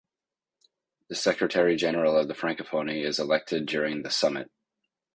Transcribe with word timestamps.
The 1.09 1.15
Secretary 1.15 1.75
General 1.75 2.17
of 2.17 2.27
the 2.27 2.33
Francophonie 2.33 3.05
is 3.05 3.19
elected 3.19 3.67
during 3.67 4.01
the 4.01 4.09
Summit. 4.09 4.49